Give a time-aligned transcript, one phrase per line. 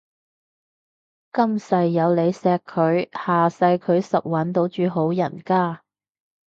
[1.31, 5.83] 今世有你錫佢，下世佢實搵到住好人家